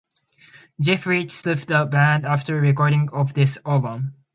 Jeff 0.79 1.05
Rich 1.05 1.45
left 1.45 1.67
the 1.67 1.85
band 1.85 2.25
after 2.25 2.59
recording 2.59 3.07
of 3.13 3.35
this 3.35 3.59
album. 3.63 4.15